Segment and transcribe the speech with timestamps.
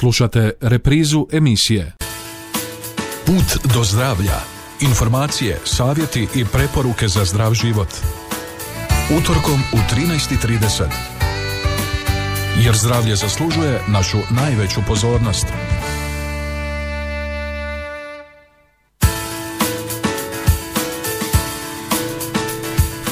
[0.00, 1.92] Slušate reprizu emisije
[3.26, 4.40] Put do zdravlja.
[4.80, 7.88] Informacije, savjeti i preporuke za zdrav život.
[9.18, 10.84] Utorkom u 13.30.
[12.64, 15.46] Jer zdravlje zaslužuje našu najveću pozornost.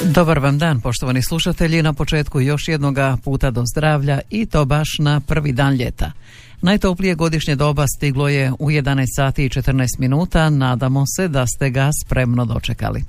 [0.05, 4.89] Dobar vam dan, poštovani slušatelji, na početku još jednoga puta do zdravlja i to baš
[4.99, 6.13] na prvi dan ljeta.
[6.65, 11.71] Najtoplije godišnje doba stiglo je u 11 sati i 14 minuta, nadamo se da ste
[11.71, 13.05] ga spremno dočekali.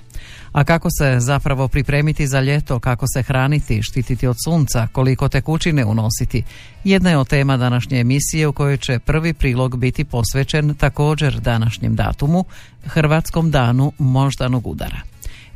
[0.51, 5.85] A kako se zapravo pripremiti za ljeto, kako se hraniti, štititi od sunca, koliko tekućine
[5.85, 6.43] unositi,
[6.83, 11.95] jedna je od tema današnje emisije u kojoj će prvi prilog biti posvećen također današnjem
[11.95, 12.45] datumu,
[12.85, 15.01] Hrvatskom danu moždanog udara.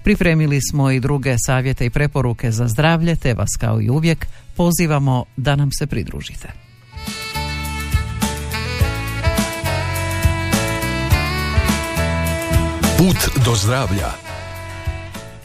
[0.04, 5.26] Pripremili smo i druge savjete i preporuke za zdravlje, te vas kao i uvijek pozivamo
[5.38, 6.67] da nam se pridružite.
[12.98, 14.12] Put do zdravlja.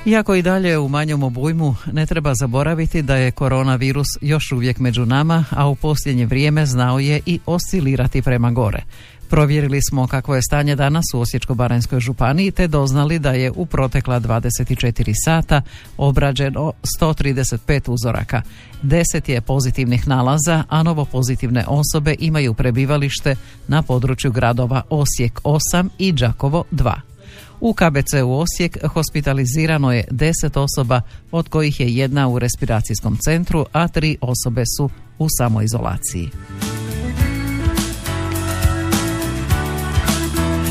[0.05, 5.07] Iako i dalje u manjem obujmu, ne treba zaboraviti da je koronavirus još uvijek među
[5.07, 8.83] nama, a u posljednje vrijeme znao je i oscilirati prema gore.
[9.29, 14.21] Provjerili smo kakvo je stanje danas u Osječko-baranjskoj županiji te doznali da je u protekla
[14.21, 15.63] 24 sata
[15.97, 18.43] obrađeno 135 uzoraka.
[18.83, 23.37] 10 je pozitivnih nalaza, a novo pozitivne osobe imaju prebivalište
[23.69, 27.12] na području gradova Osijek 8 i Đakovo 2.
[27.65, 33.67] U KBC u Osijek hospitalizirano je 10 osoba, od kojih je jedna u respiracijskom centru,
[33.73, 36.31] a tri osobe su u samoizolaciji.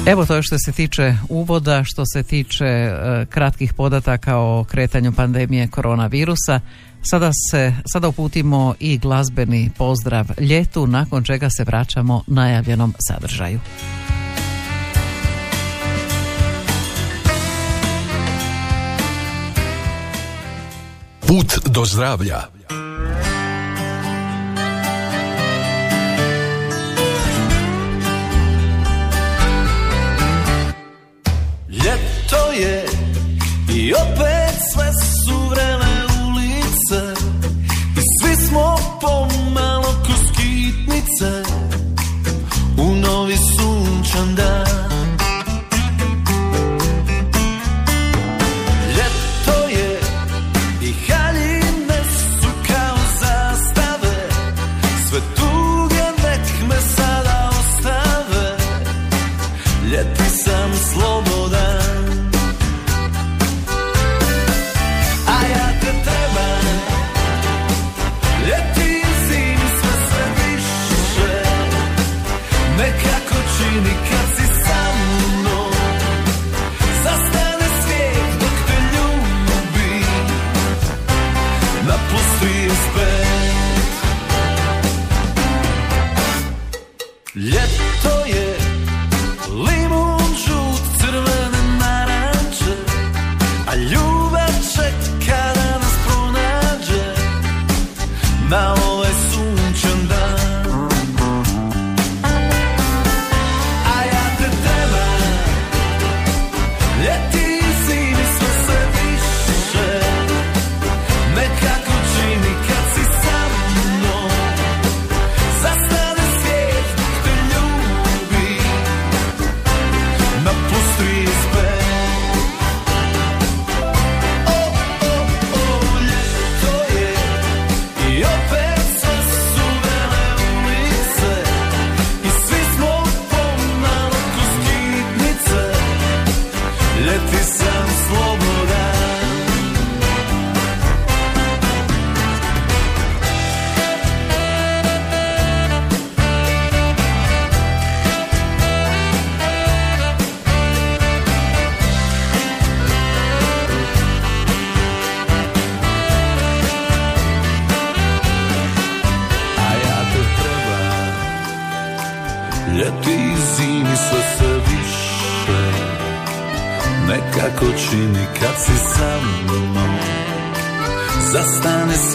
[0.05, 5.67] Evo to što se tiče uvoda, što se tiče e, kratkih podataka o kretanju pandemije
[5.67, 6.59] koronavirusa.
[7.01, 13.59] Sada se sada uputimo i glazbeni pozdrav ljetu, nakon čega se vraćamo najavljenom sadržaju.
[21.31, 22.41] Put do zdravlja.
[31.69, 32.85] Ljeto je
[33.75, 34.91] i opet sve
[35.25, 37.21] su vrele ulice.
[37.97, 41.43] I svi smo pomalo kroz kitnice.
[42.77, 45.00] U novi sunčan dan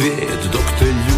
[0.07, 1.16] wie, dokter Lou.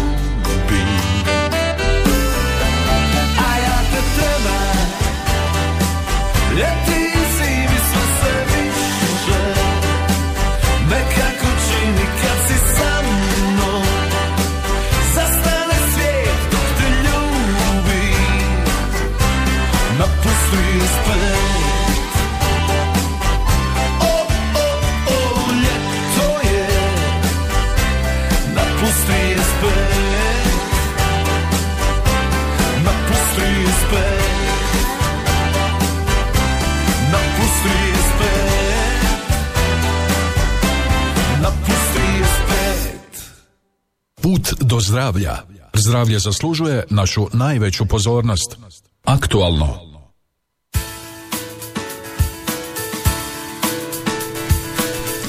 [44.29, 45.37] Put do zdravlja.
[45.73, 48.57] Zdravlje zaslužuje našu najveću pozornost.
[49.03, 49.79] Aktualno.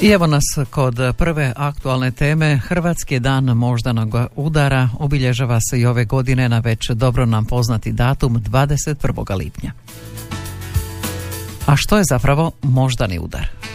[0.02, 2.56] I evo nas kod prve aktualne teme.
[2.56, 8.36] Hrvatski dan moždanog udara obilježava se i ove godine na već dobro nam poznati datum
[8.36, 9.36] 21.
[9.36, 9.72] lipnja.
[11.66, 13.69] A što je zapravo moždani udar?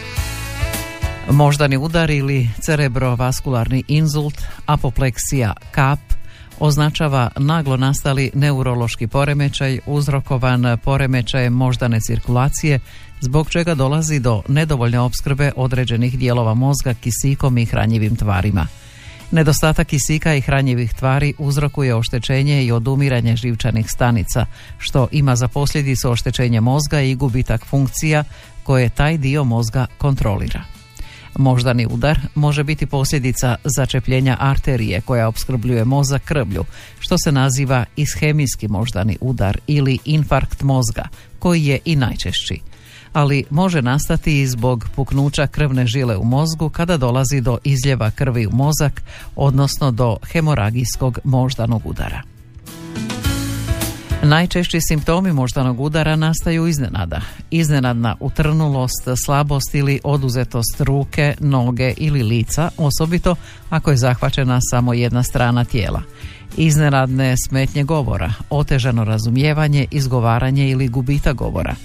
[1.31, 5.99] Moždani udar ili cerebrovaskularni inzult, apopleksija, kap,
[6.59, 12.79] označava naglo nastali neurološki poremećaj uzrokovan poremećajem moždane cirkulacije
[13.21, 18.67] zbog čega dolazi do nedovoljne opskrbe određenih dijelova mozga kisikom i hranjivim tvarima.
[19.31, 24.45] Nedostatak kisika i hranjivih tvari uzrokuje oštećenje i odumiranje živčanih stanica,
[24.77, 28.23] što ima za posljedicu oštećenje mozga i gubitak funkcija
[28.63, 30.74] koje taj dio mozga kontrolira.
[31.35, 36.65] Moždani udar može biti posljedica začepljenja arterije koja opskrbljuje mozak krvlju,
[36.99, 41.03] što se naziva ishemijski moždani udar ili infarkt mozga,
[41.39, 42.59] koji je i najčešći
[43.15, 48.47] ali može nastati i zbog puknuća krvne žile u mozgu kada dolazi do izljeva krvi
[48.47, 49.01] u mozak,
[49.35, 52.34] odnosno do hemoragijskog moždanog udara.
[54.25, 57.21] Najčešći simptomi moždanog udara nastaju iznenada.
[57.51, 63.35] Iznenadna utrnulost, slabost ili oduzetost ruke, noge ili lica, osobito
[63.69, 66.01] ako je zahvaćena samo jedna strana tijela.
[66.57, 71.75] Iznenadne smetnje govora, otežano razumijevanje, izgovaranje ili gubita govora.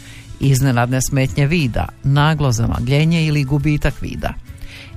[0.40, 4.34] Iznenadne smetnje vida, naglo zamagljenje ili gubitak vida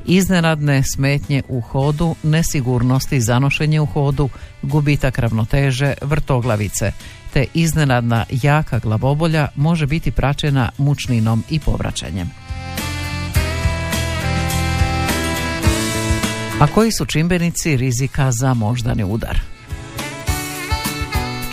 [0.06, 4.30] iznenadne smetnje u hodu, nesigurnosti zanošenje u hodu,
[4.62, 6.92] gubitak ravnoteže, vrtoglavice,
[7.33, 12.30] te iznenadna jaka glavobolja može biti praćena mučninom i povraćanjem.
[16.59, 19.39] A koji su čimbenici rizika za moždani udar?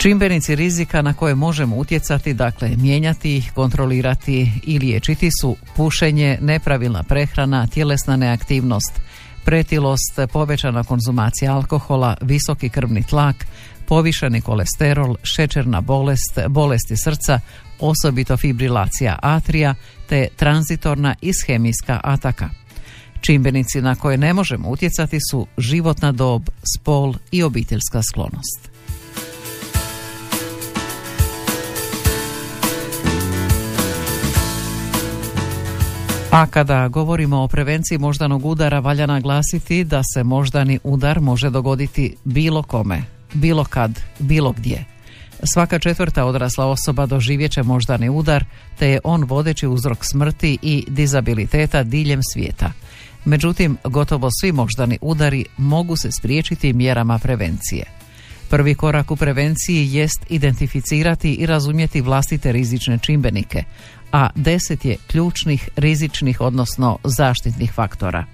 [0.01, 7.03] Čimbenici rizika na koje možemo utjecati, dakle mijenjati ih, kontrolirati i liječiti su pušenje, nepravilna
[7.03, 9.01] prehrana, tjelesna neaktivnost,
[9.45, 13.45] pretilost, povećana konzumacija alkohola, visoki krvni tlak,
[13.91, 17.39] povišeni kolesterol, šećerna bolest, bolesti srca,
[17.79, 19.75] osobito fibrilacija atrija
[20.09, 22.49] te tranzitorna ishemijska ataka.
[23.21, 26.41] Čimbenici na koje ne možemo utjecati su životna dob,
[26.75, 28.71] spol i obiteljska sklonost.
[36.31, 42.15] A kada govorimo o prevenciji moždanog udara, valja naglasiti da se moždani udar može dogoditi
[42.23, 44.85] bilo kome, bilo kad, bilo gdje.
[45.43, 48.45] Svaka četvrta odrasla osoba doživjet će moždani udar,
[48.79, 52.71] te je on vodeći uzrok smrti i dizabiliteta diljem svijeta.
[53.25, 57.85] Međutim, gotovo svi moždani udari mogu se spriječiti mjerama prevencije.
[58.49, 63.63] Prvi korak u prevenciji jest identificirati i razumjeti vlastite rizične čimbenike,
[64.11, 68.25] a deset je ključnih rizičnih odnosno zaštitnih faktora.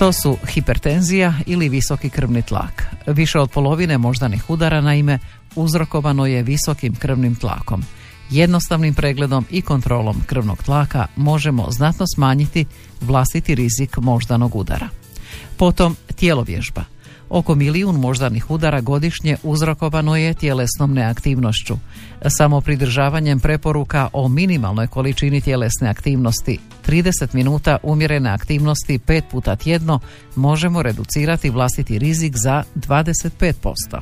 [0.00, 2.86] To su hipertenzija ili visoki krvni tlak.
[3.06, 5.18] Više od polovine moždanih udara naime
[5.56, 7.82] uzrokovano je visokim krvnim tlakom.
[8.30, 12.66] Jednostavnim pregledom i kontrolom krvnog tlaka možemo znatno smanjiti
[13.00, 14.88] vlastiti rizik moždanog udara.
[15.56, 16.84] Potom tjelovježba.
[17.30, 21.76] Oko milijun moždanih udara godišnje uzrokovano je tjelesnom neaktivnošću.
[22.28, 30.00] Samo pridržavanjem preporuka o minimalnoj količini tjelesne aktivnosti 30 minuta umjerene aktivnosti pet puta tjedno
[30.36, 34.00] možemo reducirati vlastiti rizik za 25%.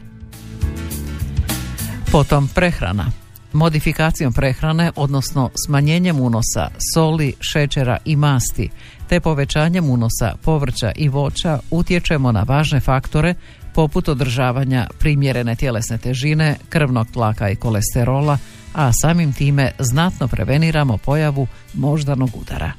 [2.13, 3.28] Potom prehrana.
[3.59, 8.71] Modifikacijom prehrane, odnosno smanjenjem unosa soli, šećera i masti,
[9.09, 13.35] te povećanjem unosa povrća i voća utječemo na važne faktore
[13.75, 18.39] poput održavanja primjerene tjelesne težine, krvnog tlaka i kolesterola,
[18.75, 22.73] a samim time znatno preveniramo pojavu moždanog udara.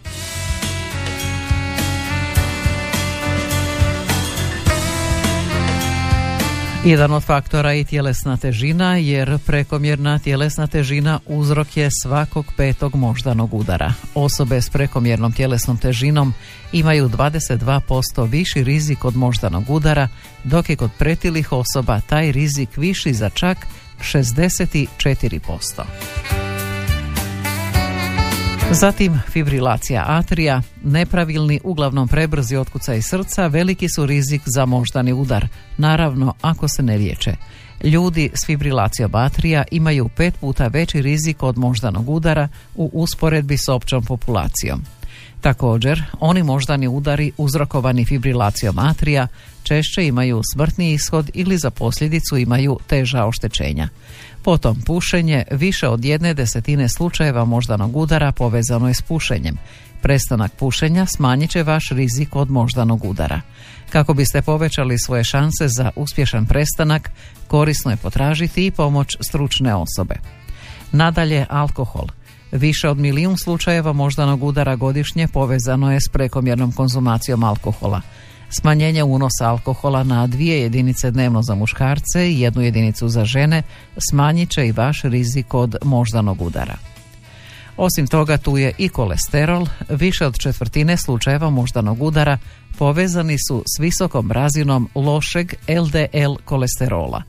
[6.85, 13.53] Jedan od faktora i tjelesna težina, jer prekomjerna tjelesna težina uzrok je svakog petog moždanog
[13.53, 13.93] udara.
[14.15, 16.33] Osobe s prekomjernom tjelesnom težinom
[16.71, 20.07] imaju 22% viši rizik od moždanog udara,
[20.43, 23.57] dok je kod pretilih osoba taj rizik viši za čak
[24.01, 26.48] 64%.
[28.71, 35.47] Zatim fibrilacija atrija, nepravilni, uglavnom prebrzi otkucaj srca, veliki su rizik za moždani udar,
[35.77, 37.35] naravno ako se ne liječe.
[37.83, 43.69] Ljudi s fibrilacijom atrija imaju pet puta veći rizik od moždanog udara u usporedbi s
[43.69, 44.81] općom populacijom.
[45.41, 49.27] Također, oni moždani udari uzrokovani fibrilacijom atrija
[49.63, 53.89] češće imaju smrtni ishod ili za posljedicu imaju teža oštećenja.
[54.43, 59.57] Potom pušenje, više od jedne desetine slučajeva moždanog udara povezano je s pušenjem.
[60.01, 63.41] Prestanak pušenja smanjit će vaš rizik od moždanog udara.
[63.89, 67.09] Kako biste povećali svoje šanse za uspješan prestanak,
[67.47, 70.15] korisno je potražiti i pomoć stručne osobe.
[70.91, 72.07] Nadalje, alkohol.
[72.51, 78.01] Više od milijun slučajeva moždanog udara godišnje povezano je s prekomjernom konzumacijom alkohola.
[78.49, 83.63] Smanjenje unosa alkohola na dvije jedinice dnevno za muškarce i jednu jedinicu za žene
[84.09, 86.77] smanjit će i vaš rizik od moždanog udara.
[87.77, 92.37] Osim toga tu je i kolesterol, više od četvrtine slučajeva moždanog udara
[92.77, 97.23] povezani su s visokom razinom lošeg LDL kolesterola.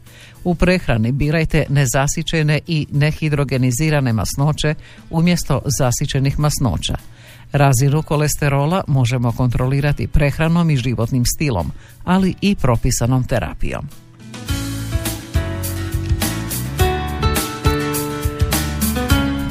[0.45, 4.75] U prehrani birajte nezasićene i nehidrogenizirane masnoće
[5.11, 6.97] umjesto zasićenih masnoća.
[7.53, 11.73] Razinu kolesterola možemo kontrolirati prehranom i životnim stilom,
[12.05, 13.89] ali i propisanom terapijom.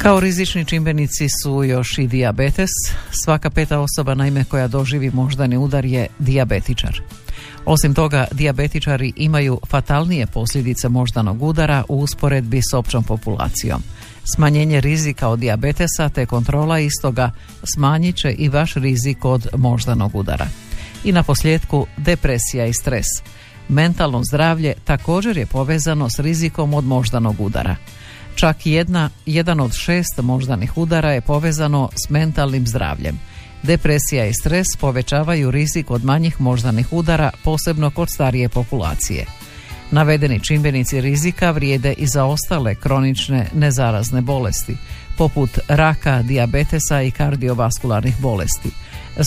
[0.02, 2.70] Kao rizični čimbenici su još i dijabetes.
[3.24, 7.00] Svaka peta osoba naime koja doživi moždani udar je dijabetičar.
[7.72, 13.82] Osim toga, dijabetičari imaju fatalnije posljedice moždanog udara u usporedbi s općom populacijom.
[14.34, 17.30] Smanjenje rizika od dijabetesa te kontrola istoga
[17.74, 20.46] smanjit će i vaš rizik od moždanog udara.
[21.04, 23.06] I na posljedku depresija i stres.
[23.68, 27.76] Mentalno zdravlje također je povezano s rizikom od moždanog udara.
[28.34, 33.18] Čak jedna, jedan od šest moždanih udara je povezano s mentalnim zdravljem.
[33.62, 39.26] Depresija i stres povećavaju rizik od manjih moždanih udara, posebno kod starije populacije.
[39.90, 44.76] Navedeni čimbenici rizika vrijede i za ostale kronične nezarazne bolesti,
[45.18, 48.70] poput raka, dijabetesa i kardiovaskularnih bolesti.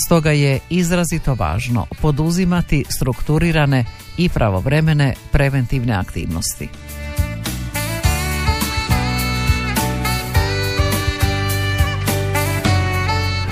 [0.06, 3.84] Stoga je izrazito važno poduzimati strukturirane
[4.16, 6.68] i pravovremene preventivne aktivnosti.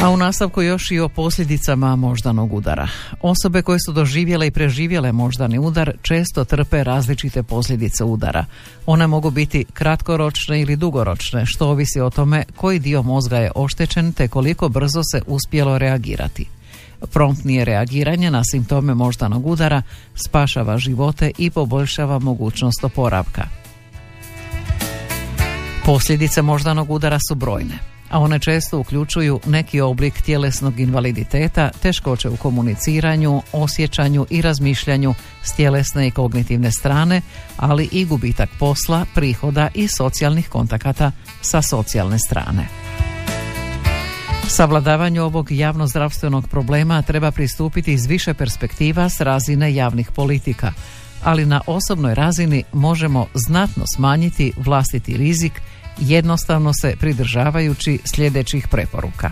[0.03, 2.89] A u nastavku još i o posljedicama moždanog udara.
[3.21, 8.45] Osobe koje su doživjele i preživjele moždani udar često trpe različite posljedice udara.
[8.87, 14.13] One mogu biti kratkoročne ili dugoročne, što ovisi o tome koji dio mozga je oštećen
[14.13, 16.47] te koliko brzo se uspjelo reagirati.
[17.13, 19.83] Promptnije reagiranje na simptome moždanog udara
[20.15, 23.43] spašava živote i poboljšava mogućnost oporavka.
[25.85, 32.37] Posljedice moždanog udara su brojne a one često uključuju neki oblik tjelesnog invaliditeta, teškoće u
[32.37, 37.23] komuniciranju, osjećanju i razmišljanju s tjelesne i kognitivne strane,
[37.57, 42.69] ali i gubitak posla, prihoda i socijalnih kontakata sa socijalne strane.
[44.49, 50.73] Savladavanju ovog javnozdravstvenog problema treba pristupiti iz više perspektiva s razine javnih politika,
[51.25, 55.53] ali na osobnoj razini možemo znatno smanjiti vlastiti rizik
[55.99, 59.31] jednostavno se pridržavajući sljedećih preporuka.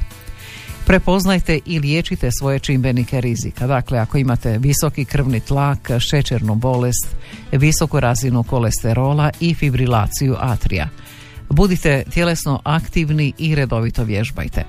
[0.87, 3.67] Prepoznajte i liječite svoje čimbenike rizika.
[3.67, 7.17] Dakle, ako imate visoki krvni tlak, šećernu bolest,
[7.53, 10.89] visoku razinu kolesterola i fibrilaciju atrija.
[11.51, 14.65] Budite tjelesno aktivni i redovito vježbajte.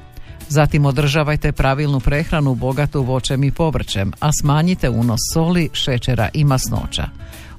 [0.50, 7.10] Zatim održavajte pravilnu prehranu bogatu voćem i povrćem, a smanjite unos soli, šećera i masnoća.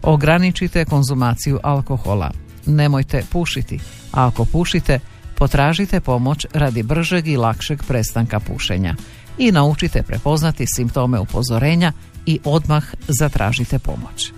[0.03, 2.31] Ograničite konzumaciju alkohola.
[2.67, 3.79] Nemojte pušiti
[4.13, 5.01] a ako pušite,
[5.35, 8.95] potražite pomoć radi bržeg i lakšeg prestanka pušenja
[9.39, 11.93] i naučite prepoznati simptome upozorenja
[12.27, 14.33] i odmah zatražite pomoć.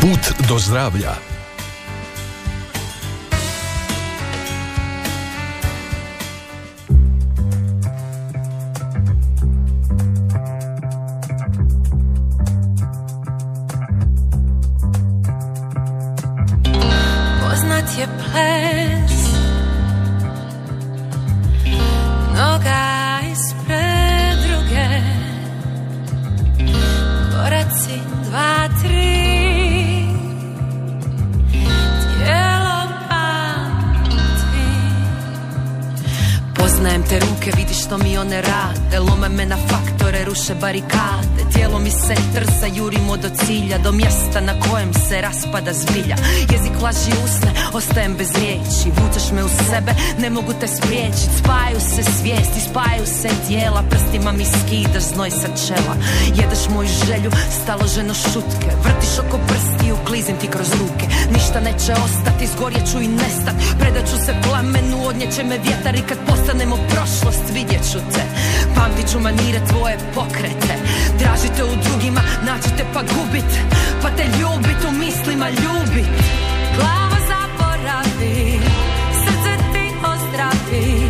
[0.00, 1.37] Put do zdravlja
[18.38, 19.18] press
[22.34, 24.88] Noga ispred druge.
[27.32, 27.98] Koraci
[28.30, 28.68] dva,
[36.54, 41.40] Poznajem te ruke vidiš što mi one rade Lome me na faktore, ruše barikade.
[41.52, 46.16] Tijelo mi se trsa, jurimo do cilja Do mjesta na kojem se raspada zbilja.
[46.52, 48.88] Jezik laži usne, ostajem bez riječi.
[48.98, 51.30] Vučeš me u sebe, ne mogu te spriječit.
[51.38, 55.94] Spajaju se svijesti, spajaju se dijela Prstima mi skidaš znoj sa čela.
[56.40, 57.30] Jedeš moju želju,
[57.62, 58.68] staloženo šutke.
[58.84, 61.06] Vrtiš oko prsti, uklizim ti kroz ruke.
[61.34, 63.56] Ništa neće ostati, zgorjet ću i nestat.
[63.78, 68.24] Predat ću se plamenu, odnjeće me vjetar I kad postanemo prošlost, vidjet ću te.
[68.74, 70.74] Pamtit ću manire tvoje pokrete.
[71.18, 73.50] Tražite u drugima, naćite pa gubit.
[74.02, 76.08] Pa te ljubit u mislima ljubit
[76.76, 78.60] Glava zaboravi,
[79.24, 81.08] srce ti ozdravi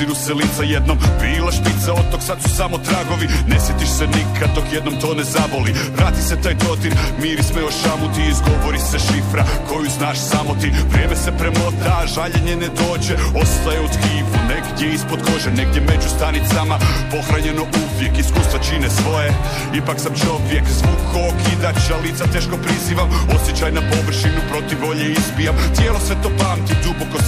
[0.00, 0.98] naziru se lica jednom.
[1.20, 3.26] Bila špica otok, sad su samo tragovi.
[3.46, 6.92] Ne sjetiš se nikad dok jednom to ne zaboli Vrati se taj dotir,
[7.22, 10.72] miris me ošamuti Izgovori se šifra koju znaš samo ti.
[10.92, 16.76] Vrijeme se premota, žaljenje ne dođe Ostaje u tkivu, negdje ispod kože Negdje među stanicama,
[17.12, 19.28] pohranjeno uvijek Iskustva čine svoje,
[19.80, 23.08] ipak sam čovjek Zvuk okidača, lica teško prizivam.
[23.36, 25.56] Osjećaj na površinu, protiv volje izbijam.
[25.76, 26.74] Tijelo sve to pamti,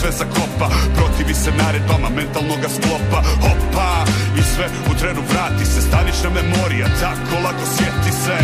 [0.03, 0.69] sve zakopa.
[0.97, 3.21] Protivi se naredbama mentalnoga sklopa.
[3.43, 4.05] Hopa,
[4.39, 5.81] i sve u trenu vrati se.
[5.81, 8.37] Stanična memorija, tako lako sjeti se.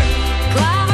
[0.55, 0.88] Glava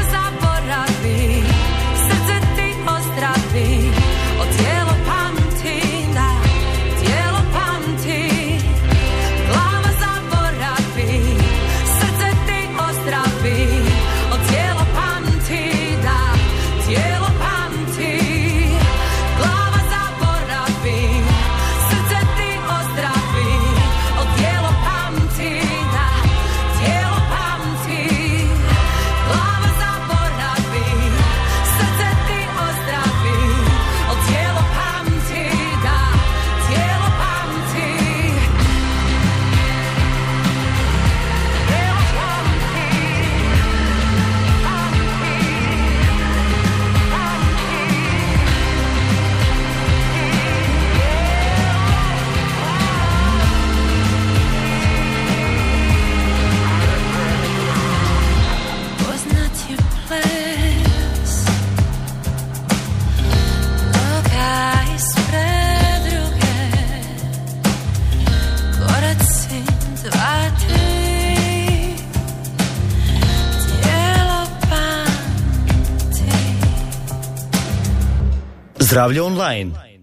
[78.95, 79.94] Zdravlje online.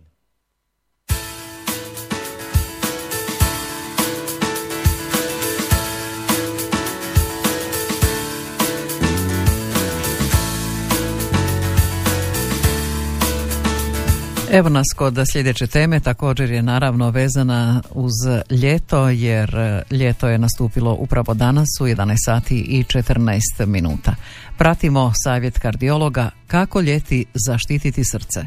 [14.53, 18.11] Evo nas kod sljedeće teme, također je naravno vezana uz
[18.49, 24.15] ljeto, jer e, ljeto je nastupilo upravo danas u 11 sati i 14 minuta.
[24.57, 28.45] Pratimo savjet kardiologa kako ljeti zaštititi srce.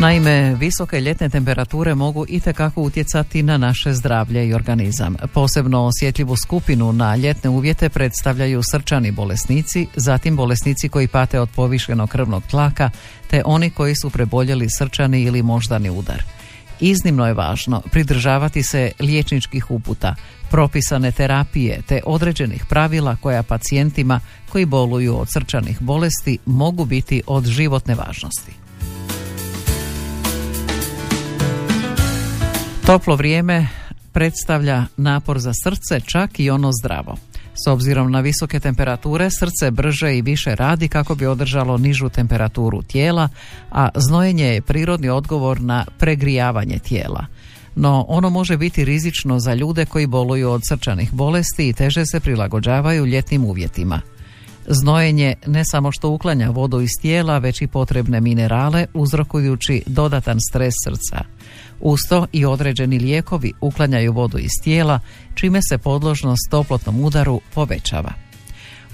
[0.00, 5.16] Naime, visoke ljetne temperature mogu itekako utjecati na naše zdravlje i organizam.
[5.34, 12.08] Posebno osjetljivu skupinu na ljetne uvjete predstavljaju srčani bolesnici, zatim bolesnici koji pate od povišenog
[12.08, 12.90] krvnog tlaka,
[13.30, 16.22] te oni koji su preboljeli srčani ili moždani udar.
[16.80, 20.14] Iznimno je važno pridržavati se liječničkih uputa,
[20.50, 27.46] propisane terapije te određenih pravila koja pacijentima koji boluju od srčanih bolesti mogu biti od
[27.46, 28.67] životne važnosti.
[32.88, 33.68] Toplo vrijeme
[34.12, 37.16] predstavlja napor za srce, čak i ono zdravo.
[37.64, 42.82] S obzirom na visoke temperature, srce brže i više radi kako bi održalo nižu temperaturu
[42.82, 43.28] tijela,
[43.70, 47.26] a znojenje je prirodni odgovor na pregrijavanje tijela.
[47.74, 52.20] no ono može biti rizično za ljude koji boluju od srčanih bolesti i teže se
[52.20, 54.00] prilagođavaju ljetnim uvjetima.
[54.66, 60.74] Znojenje ne samo što uklanja vodu iz tijela, već i potrebne minerale uzrokujući dodatan stres
[60.84, 61.24] srca.
[61.80, 65.00] Usto i određeni lijekovi uklanjaju vodu iz tijela,
[65.34, 68.12] čime se podložnost toplotnom udaru povećava.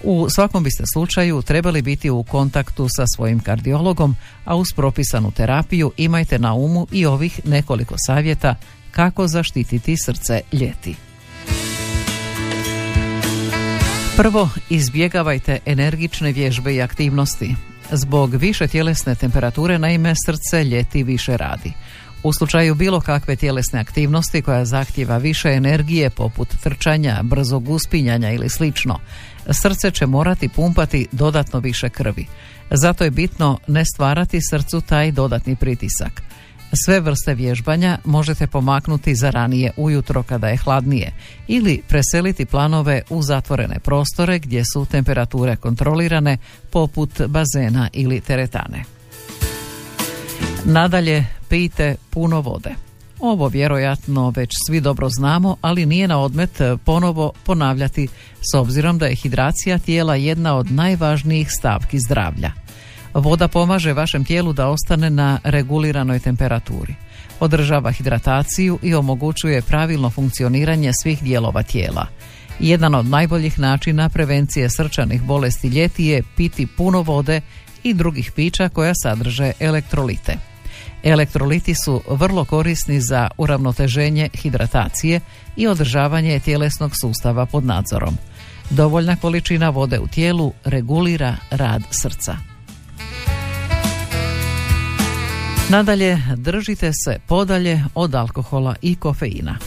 [0.03, 5.93] U svakom biste slučaju trebali biti u kontaktu sa svojim kardiologom, a uz propisanu terapiju
[5.97, 8.55] imajte na umu i ovih nekoliko savjeta
[8.91, 10.95] kako zaštititi srce ljeti.
[14.17, 17.55] Prvo, izbjegavajte energične vježbe i aktivnosti.
[17.91, 21.73] Zbog više tjelesne temperature, naime, srce ljeti više radi.
[22.25, 28.49] U slučaju bilo kakve tjelesne aktivnosti koja zahtjeva više energije poput trčanja, brzog uspinjanja ili
[28.49, 28.99] slično,
[29.51, 32.27] srce će morati pumpati dodatno više krvi.
[32.71, 36.23] Zato je bitno ne stvarati srcu taj dodatni pritisak.
[36.85, 41.13] Sve vrste vježbanja možete pomaknuti za ranije ujutro kada je hladnije
[41.49, 46.39] ili preseliti planove u zatvorene prostore gdje su temperature kontrolirane
[46.71, 48.94] poput bazena ili teretane.
[50.67, 52.75] Nadalje, pijte puno vode.
[53.21, 58.09] Ovo vjerojatno već svi dobro znamo, ali nije na odmet ponovo ponavljati
[58.41, 62.53] s obzirom da je hidracija tijela jedna od najvažnijih stavki zdravlja.
[63.15, 66.95] Voda pomaže vašem tijelu da ostane na reguliranoj temperaturi.
[67.41, 72.07] Održava hidrataciju i omogućuje pravilno funkcioniranje svih dijelova tijela.
[72.61, 77.41] Jedan od najboljih načina prevencije srčanih bolesti ljeti je piti puno vode
[77.83, 80.54] i drugih pića koja sadrže elektrolite.
[81.05, 85.21] Elektroliti su vrlo korisni za uravnoteženje hidratacije
[85.57, 88.17] i održavanje tjelesnog sustava pod nadzorom.
[88.71, 92.37] Dovoljna količina vode u tijelu regulira rad srca.
[95.71, 99.59] Nadalje, držite se podalje od alkohola i kofeina.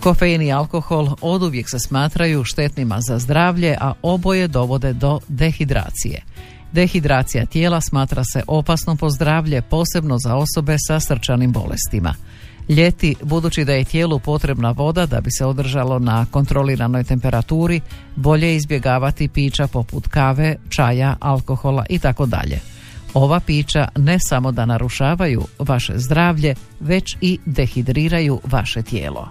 [0.00, 6.22] Kofein i alkohol oduvijek se smatraju štetnima za zdravlje, a oboje dovode do dehidracije.
[6.72, 12.14] Dehidracija tijela smatra se opasnom po zdravlje, posebno za osobe sa srčanim bolestima.
[12.68, 17.80] Ljeti, budući da je tijelu potrebna voda da bi se održalo na kontroliranoj temperaturi,
[18.16, 22.60] bolje izbjegavati pića poput kave, čaja, alkohola i tako dalje.
[23.14, 29.28] Ova pića ne samo da narušavaju vaše zdravlje, već i dehidriraju vaše tijelo.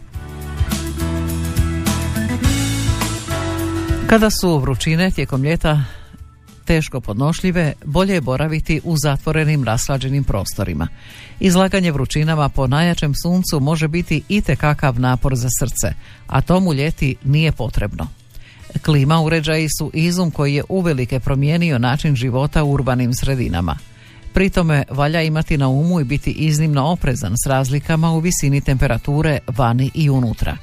[4.08, 5.84] Kada su vrućine tijekom ljeta
[6.70, 10.88] teško podnošljive, bolje je boraviti u zatvorenim raslađenim prostorima.
[11.40, 15.94] Izlaganje vrućinama po najjačem suncu može biti i kakav napor za srce,
[16.28, 18.08] a tomu ljeti nije potrebno.
[18.86, 23.78] Klima uređaji su izum koji je uvelike promijenio način života u urbanim sredinama.
[24.34, 29.40] Pri tome valja imati na umu i biti iznimno oprezan s razlikama u visini temperature
[29.48, 30.58] vani i unutra.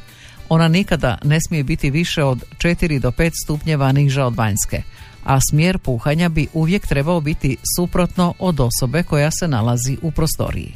[0.49, 4.83] Ona nikada ne smije biti više od 4 do 5 stupnjeva niža od vanjske,
[5.27, 10.75] a smjer puhanja bi uvijek trebao biti suprotno od osobe koja se nalazi u prostoriji.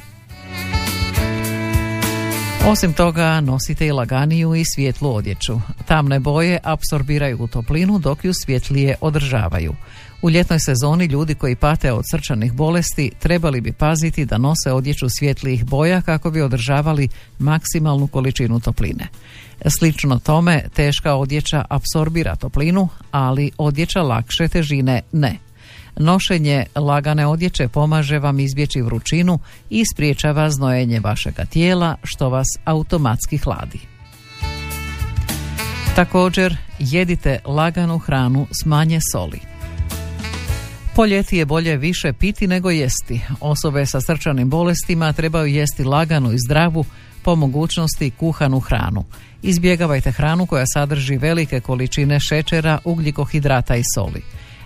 [2.67, 5.59] Osim toga, nosite i laganiju i svijetlu odjeću.
[5.85, 9.73] Tamne boje apsorbiraju toplinu dok ju svjetlije održavaju.
[10.21, 15.07] U ljetnoj sezoni ljudi koji pate od srčanih bolesti trebali bi paziti da nose odjeću
[15.19, 17.07] svjetlijih boja kako bi održavali
[17.39, 19.07] maksimalnu količinu topline.
[19.65, 25.37] Slično tome, teška odjeća apsorbira toplinu, ali odjeća lakše težine ne.
[25.97, 33.37] Nošenje lagane odjeće pomaže vam izbjeći vrućinu i spriječava znojenje vašega tijela što vas automatski
[33.37, 33.79] hladi.
[35.95, 39.39] Također, jedite laganu hranu s manje soli.
[40.95, 43.21] Po ljeti je bolje više piti nego jesti.
[43.39, 46.85] Osobe sa srčanim bolestima trebaju jesti laganu i zdravu,
[47.23, 49.03] po mogućnosti kuhanu hranu.
[49.41, 54.21] Izbjegavajte hranu koja sadrži velike količine šećera, ugljikohidrata i soli.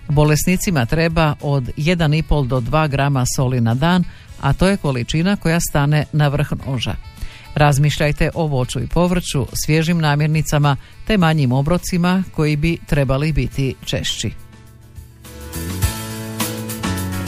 [0.08, 4.04] Bolesnicima treba od 1,5 do 2 grama soli na dan,
[4.42, 6.96] a to je količina koja stane na vrh noža.
[7.56, 14.32] Razmišljajte o voću i povrću, svježim namirnicama te manjim obrocima koji bi trebali biti češći.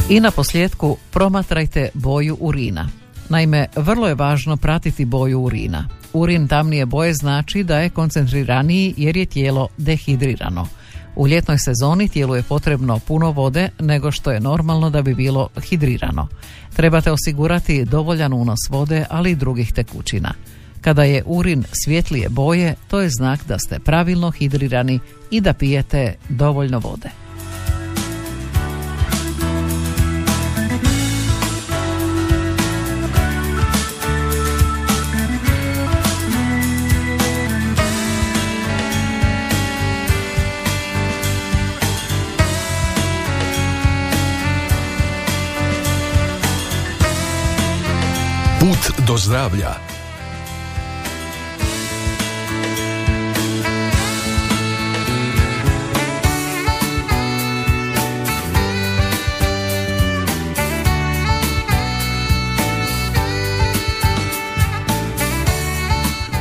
[0.09, 2.89] I na posljedku promatrajte boju urina.
[3.29, 5.87] Naime, vrlo je važno pratiti boju urina.
[6.13, 10.67] Urin tamnije boje znači da je koncentriraniji jer je tijelo dehidrirano.
[11.15, 15.49] U ljetnoj sezoni tijelu je potrebno puno vode nego što je normalno da bi bilo
[15.69, 16.27] hidrirano.
[16.75, 20.33] Trebate osigurati dovoljan unos vode, ali i drugih tekućina.
[20.81, 24.99] Kada je urin svjetlije boje, to je znak da ste pravilno hidrirani
[25.31, 27.26] i da pijete dovoljno vode.
[49.27, 49.73] Zdravlja.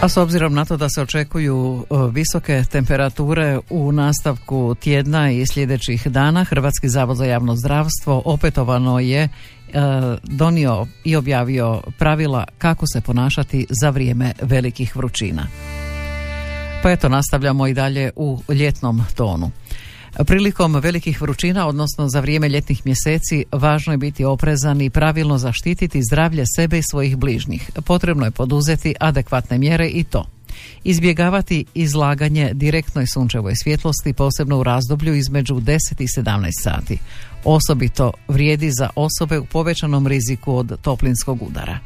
[0.02, 6.06] A s obzirom na to da se očekuju visoke temperature u nastavku tjedna i sljedećih
[6.06, 9.28] dana, Hrvatski zavod za javno zdravstvo opetovano je
[10.22, 15.46] donio i objavio pravila kako se ponašati za vrijeme velikih vrućina.
[16.82, 19.50] Pa eto, nastavljamo i dalje u ljetnom tonu.
[20.26, 26.02] Prilikom velikih vrućina, odnosno za vrijeme ljetnih mjeseci, važno je biti oprezan i pravilno zaštititi
[26.10, 27.70] zdravlje sebe i svojih bližnjih.
[27.84, 30.35] Potrebno je poduzeti adekvatne mjere i to.
[30.84, 36.98] Izbjegavati izlaganje direktnoj sunčevoj svjetlosti, posebno u razdoblju između 10 i 17 sati.
[37.44, 41.78] Osobito vrijedi za osobe u povećanom riziku od toplinskog udara.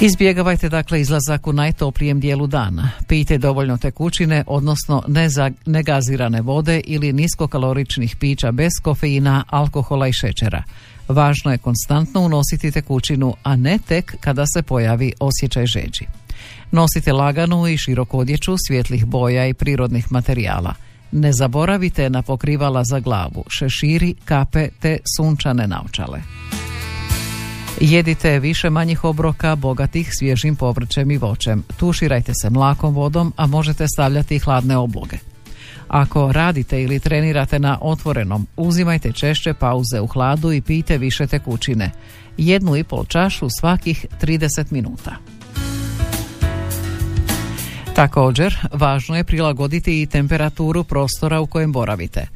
[0.00, 2.90] Izbjegavajte dakle izlazak u najtoplijem dijelu dana.
[3.08, 5.02] Pijte dovoljno tekućine, odnosno
[5.66, 10.62] negazirane vode ili niskokaloričnih pića bez kofeina, alkohola i šećera.
[11.08, 16.06] Važno je konstantno unositi tekućinu, a ne tek kada se pojavi osjećaj žeđi.
[16.70, 20.74] Nosite laganu i široku odjeću svjetlih boja i prirodnih materijala.
[21.12, 26.20] Ne zaboravite na pokrivala za glavu, šeširi, kape te sunčane naočale.
[27.80, 31.64] Jedite više manjih obroka, bogatih svježim povrćem i voćem.
[31.76, 35.16] Tuširajte se mlakom vodom, a možete stavljati hladne obloge.
[35.88, 41.90] Ako radite ili trenirate na otvorenom, uzimajte češće pauze u hladu i pijte više tekućine.
[42.36, 45.16] Jednu i pol čašu svakih 30 minuta.
[47.94, 52.26] Također, važno je prilagoditi i temperaturu prostora u kojem boravite.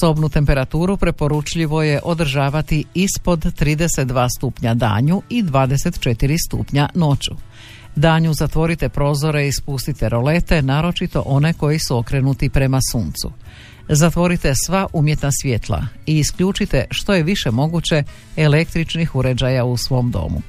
[0.00, 7.34] Sobnu temperaturu preporučljivo je održavati ispod 32 stupnja danju i 24 stupnja noću.
[7.96, 13.32] Danju zatvorite prozore i spustite rolete, naročito one koji su okrenuti prema suncu.
[13.88, 18.02] Zatvorite sva umjetna svjetla i isključite što je više moguće
[18.36, 20.42] električnih uređaja u svom domu.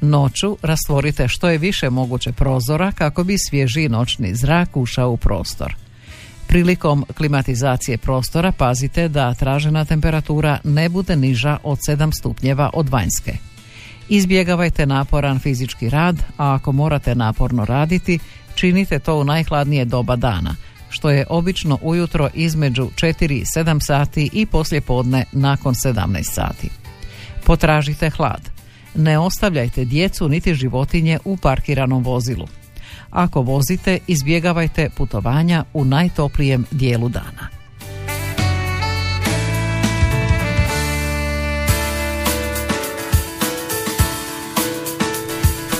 [0.00, 5.74] Noću rastvorite što je više moguće prozora kako bi svježi noćni zrak ušao u prostor.
[6.46, 13.47] Prilikom klimatizacije prostora pazite da tražena temperatura ne bude niža od 7 stupnjeva od vanjske.
[14.08, 18.18] Izbjegavajte naporan fizički rad, a ako morate naporno raditi,
[18.54, 20.54] činite to u najhladnije doba dana,
[20.90, 26.70] što je obično ujutro između 4 i 7 sati i poslje podne nakon 17 sati.
[27.44, 28.50] Potražite hlad.
[28.94, 32.46] Ne ostavljajte djecu niti životinje u parkiranom vozilu.
[33.10, 37.57] Ako vozite, izbjegavajte putovanja u najtoplijem dijelu dana.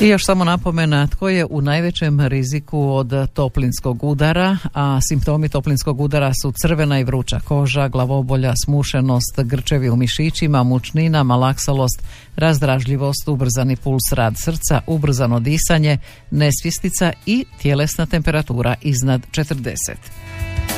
[0.01, 6.01] I još samo napomena tko je u najvećem riziku od toplinskog udara, a simptomi toplinskog
[6.01, 12.03] udara su crvena i vruća koža, glavobolja, smušenost, grčevi u mišićima, mučnina, malaksalost,
[12.37, 15.99] razdražljivost, ubrzani puls rad srca, ubrzano disanje,
[16.31, 20.78] nesvjestica i tjelesna temperatura iznad 40.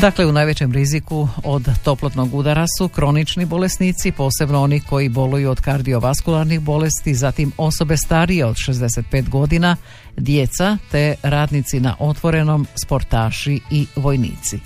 [0.00, 5.60] Dakle, u najvećem riziku od toplotnog udara su kronični bolesnici, posebno oni koji boluju od
[5.60, 9.76] kardiovaskularnih bolesti, zatim osobe starije od 65 godina,
[10.16, 14.60] djeca te radnici na otvorenom, sportaši i vojnici.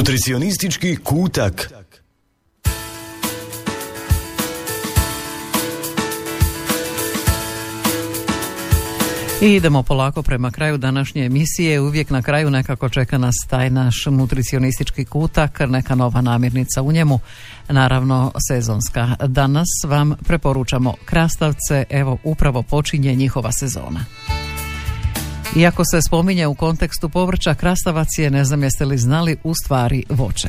[0.00, 1.72] Nutricionistički kutak.
[9.42, 11.80] I idemo polako prema kraju današnje emisije.
[11.80, 17.20] Uvijek na kraju nekako čeka nas taj naš nutricionistički kutak, neka nova namirnica u njemu,
[17.68, 19.16] naravno sezonska.
[19.26, 24.04] Danas vam preporučamo krastavce, evo upravo počinje njihova sezona.
[25.56, 30.04] Iako se spominje u kontekstu povrća, krastavac je, ne znam jeste li znali, u stvari
[30.08, 30.48] voće.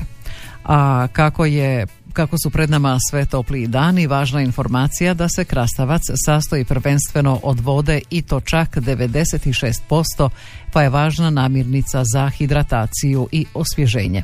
[0.64, 6.02] A kako je kako su pred nama sve topliji dani, važna informacija da se krastavac
[6.26, 10.30] sastoji prvenstveno od vode i to čak 96%,
[10.74, 14.24] pa je važna namirnica za hidrataciju i osvježenje.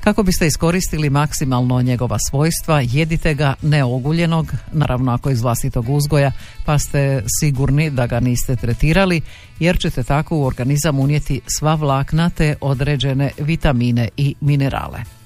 [0.00, 6.32] Kako biste iskoristili maksimalno njegova svojstva, jedite ga neoguljenog, naravno ako iz vlastitog uzgoja,
[6.64, 9.20] pa ste sigurni da ga niste tretirali,
[9.60, 15.17] jer ćete tako u organizam unijeti sva vlakna te određene vitamine i minerale.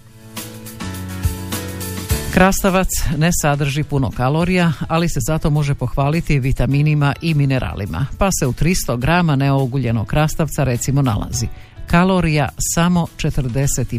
[2.35, 8.47] Krastavac ne sadrži puno kalorija, ali se zato može pohvaliti vitaminima i mineralima, pa se
[8.47, 11.47] u 300 grama neoguljenog krastavca recimo nalazi.
[11.87, 13.99] Kalorija samo 45,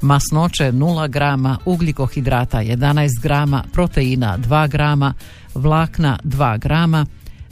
[0.00, 5.14] masnoće 0 grama, ugljikohidrata 11 grama, proteina 2 grama,
[5.54, 7.06] vlakna 2 grama,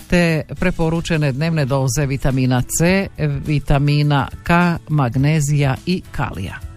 [0.08, 3.06] te preporučene dnevne doze vitamina C,
[3.46, 6.71] vitamina K, magnezija i kalija.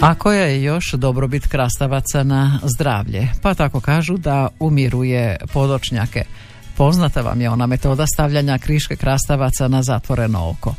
[0.00, 3.28] A koja je još dobrobit krastavaca na zdravlje?
[3.42, 6.24] Pa tako kažu da umiruje podočnjake.
[6.76, 10.74] Poznata vam je ona metoda stavljanja kriške krastavaca na zatvoreno oko.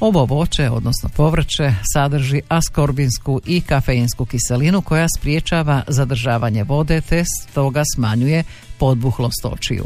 [0.00, 7.82] Ovo voće, odnosno povrće, sadrži askorbinsku i kafeinsku kiselinu koja spriječava zadržavanje vode te stoga
[7.94, 8.44] smanjuje
[8.78, 9.84] podbuhlost očiju.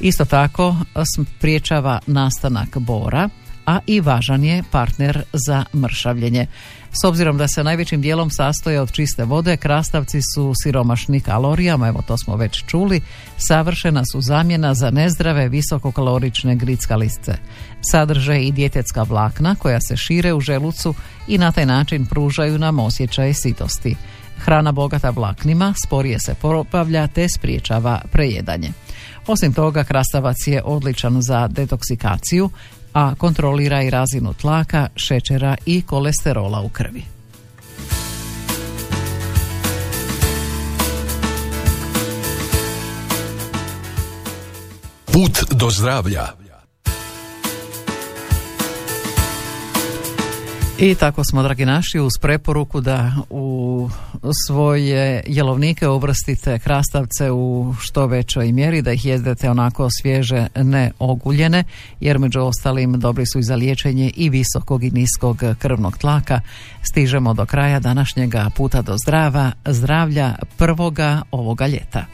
[0.00, 0.76] Isto tako
[1.38, 3.28] spriječava nastanak bora,
[3.66, 6.46] a i važan je partner za mršavljenje.
[7.00, 12.02] S obzirom da se najvećim dijelom sastoje od čiste vode, krastavci su siromašni kalorijama, evo
[12.06, 13.00] to smo već čuli,
[13.36, 17.36] savršena su zamjena za nezdrave visokokalorične grickalice.
[17.90, 20.94] Sadrže i djetetska vlakna koja se šire u želucu
[21.28, 23.96] i na taj način pružaju nam osjećaj sitosti.
[24.38, 28.72] Hrana bogata vlaknima sporije se propavlja te spriječava prejedanje.
[29.26, 32.50] Osim toga, krastavac je odličan za detoksikaciju,
[32.94, 37.02] a kontrolira i razinu tlaka, šećera i kolesterola u krvi.
[45.12, 46.43] Put do zdravlja.
[50.78, 53.88] I tako smo, dragi naši, uz preporuku da u
[54.46, 61.64] svoje jelovnike uvrstite krastavce u što većoj mjeri, da ih jedete onako svježe, ne oguljene,
[62.00, 66.40] jer među ostalim dobri su i za liječenje i visokog i niskog krvnog tlaka.
[66.82, 72.06] Stižemo do kraja današnjega puta do zdrava, zdravlja prvoga ovoga ljeta.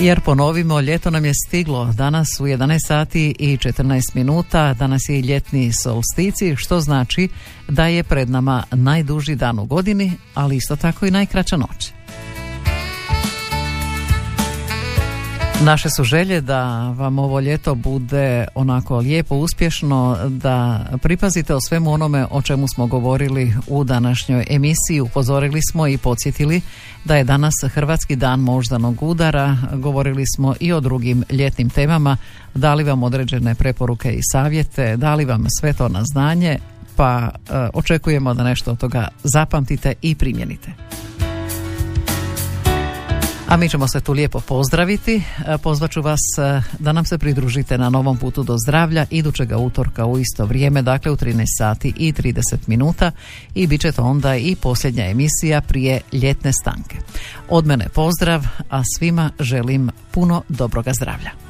[0.00, 5.18] Jer ponovimo, ljeto nam je stiglo danas u 11 sati i 14 minuta, danas je
[5.18, 7.28] i ljetni solstici, što znači
[7.68, 11.99] da je pred nama najduži dan u godini, ali isto tako i najkraća noć.
[15.64, 21.92] Naše su želje da vam ovo ljeto bude onako lijepo, uspješno, da pripazite o svemu
[21.92, 25.00] onome o čemu smo govorili u današnjoj emisiji.
[25.00, 26.60] Upozorili smo i podsjetili
[27.04, 29.56] da je danas Hrvatski dan moždanog udara.
[29.72, 32.16] Govorili smo i o drugim ljetnim temama,
[32.54, 36.58] dali vam određene preporuke i savjete, dali vam sve to na znanje,
[36.96, 40.72] pa e, očekujemo da nešto od toga zapamtite i primjenite.
[43.50, 45.22] A mi ćemo se tu lijepo pozdraviti.
[45.46, 50.06] E, pozvaću vas e, da nam se pridružite na novom putu do zdravlja idućega utorka
[50.06, 53.10] u isto vrijeme, dakle u 13 sati i 30 minuta
[53.54, 56.96] i bit će to onda i posljednja emisija prije ljetne stanke.
[57.48, 61.49] Od mene pozdrav, a svima želim puno dobroga zdravlja.